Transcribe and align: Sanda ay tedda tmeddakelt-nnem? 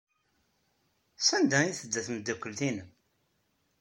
Sanda 1.27 1.55
ay 1.59 1.71
tedda 1.79 2.01
tmeddakelt-nnem? 2.07 2.89